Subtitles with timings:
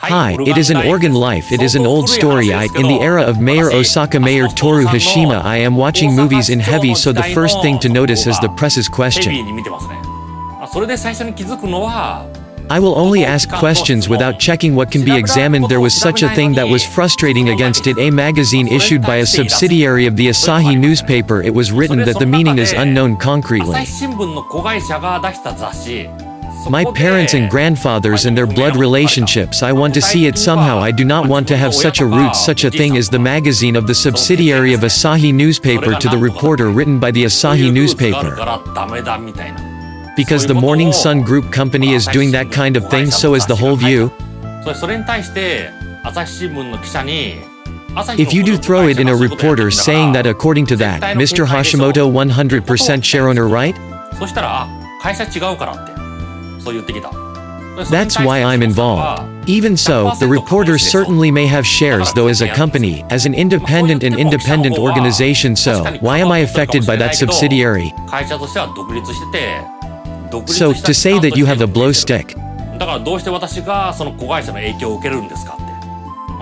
[0.00, 1.50] Hi, it is an organ life.
[1.50, 2.52] It is an old story.
[2.52, 6.60] I, in the era of Mayor Osaka Mayor Toru Hashimoto, I am watching movies in
[6.60, 9.32] heavy, so the first thing to notice is the press's question.
[12.70, 15.68] I will only ask questions without checking what can be examined.
[15.68, 17.98] There was such a thing that was frustrating against it.
[17.98, 22.26] A magazine issued by a subsidiary of the Asahi newspaper, it was written that the
[22.26, 23.74] meaning is unknown concretely.
[26.70, 30.78] My parents and grandfathers and their blood relationships, I want to see it somehow.
[30.78, 32.34] I do not want to have such a root.
[32.34, 36.70] such a thing as the magazine of the subsidiary of Asahi newspaper to the reporter
[36.70, 38.34] written by the Asahi newspaper
[40.16, 43.54] because the Morning Sun Group company is doing that kind of thing, so is the
[43.54, 44.12] whole view.
[48.18, 51.46] If you do throw it in a reporter saying that according to that, Mr.
[51.46, 52.62] Hashimoto 100%
[53.02, 53.76] shareowner right?
[57.90, 59.48] That's why I'm involved.
[59.48, 64.02] Even so, the reporter certainly may have shares, though, as a company, as an independent
[64.02, 67.92] and independent organization, so why am I affected by that subsidiary?
[70.46, 72.34] So, to say that you have a blow stick.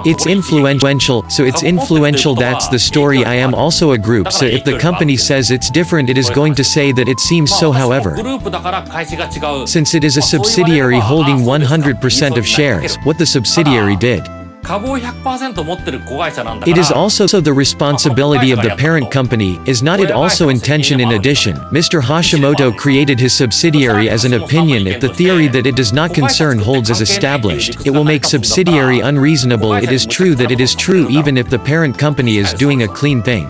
[0.04, 2.34] It's influential, so it's influential.
[2.34, 3.24] That's the story.
[3.24, 6.54] I am also a group, so if the company says it's different, it is going
[6.56, 7.72] to say that it seems so.
[7.72, 8.16] However,
[9.66, 14.35] since it is a subsidiary holding 100% of shares, what the subsidiary did.
[16.66, 21.12] It is also the responsibility of the parent company, is not it also intention in
[21.12, 21.56] addition?
[21.70, 22.00] Mr.
[22.00, 26.58] Hashimoto created his subsidiary as an opinion if the theory that it does not concern
[26.58, 27.86] holds as established.
[27.86, 31.58] It will make subsidiary unreasonable it is true that it is true even if the
[31.58, 33.46] parent company is doing a clean thing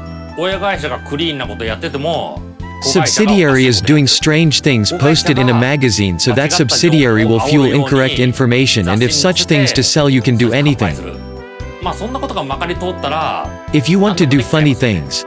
[2.82, 8.18] subsidiary is doing strange things posted in a magazine so that subsidiary will fuel incorrect
[8.18, 10.96] information and if such things to sell you can do anything.
[13.72, 15.24] If you want to do funny things,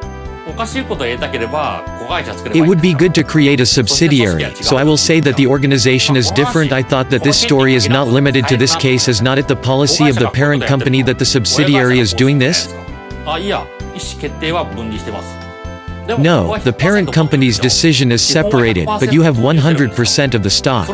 [2.55, 6.17] it would be good to create a subsidiary, so I will say that the organization
[6.17, 6.73] is different.
[6.73, 9.55] I thought that this story is not limited to this case, is not it the
[9.55, 12.73] policy of the parent company that the subsidiary is doing this?
[13.25, 13.37] Ah,
[16.17, 20.87] no, the parent company's decision is separated, but you have 100% of the stock.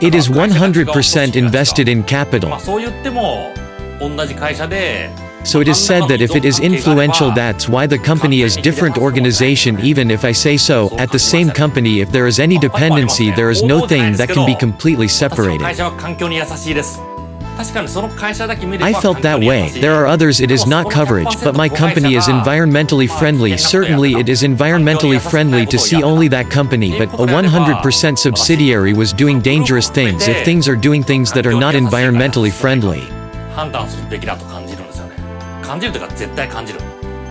[0.00, 2.50] It is 100% invested in capital.
[5.44, 8.98] So it is said that if it is influential that's why the company is different
[8.98, 13.30] organization even if I say so, at the same company if there is any dependency
[13.30, 15.62] there is no thing that can be completely separated.
[18.82, 19.68] I felt that way.
[19.80, 23.56] There are others it is not coverage, but my company is environmentally friendly.
[23.58, 29.12] Certainly, it is environmentally friendly to see only that company, but a 100% subsidiary was
[29.12, 33.02] doing dangerous things if things are doing things that are not environmentally friendly.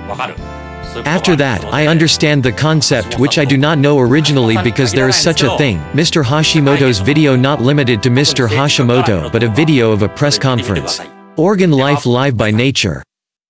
[0.09, 0.62] わかるそういうこと
[1.04, 5.16] after that, I understand the concept which I do not know originally because there is
[5.16, 5.78] such a thing.
[5.92, 6.22] Mr.
[6.22, 8.48] Hashimoto's video not limited to Mr.
[8.48, 11.00] Hashimoto, but a video of a press conference.
[11.36, 13.02] Organ Life Live by Nature.